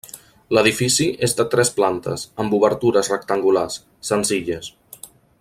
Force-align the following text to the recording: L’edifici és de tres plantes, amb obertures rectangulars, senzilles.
L’edifici 0.57 1.05
és 1.27 1.35
de 1.41 1.45
tres 1.55 1.71
plantes, 1.75 2.23
amb 2.45 2.57
obertures 2.61 3.11
rectangulars, 3.15 3.79
senzilles. 4.13 4.73